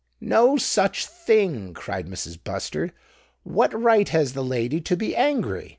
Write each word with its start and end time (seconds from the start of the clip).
"No 0.19 0.57
such 0.57 1.05
a 1.05 1.09
thing!" 1.09 1.75
cried 1.75 2.07
Mrs. 2.07 2.43
Bustard. 2.43 2.91
"What 3.43 3.71
right 3.79 4.09
has 4.09 4.33
the 4.33 4.43
lady 4.43 4.81
to 4.81 4.97
be 4.97 5.15
angry? 5.15 5.69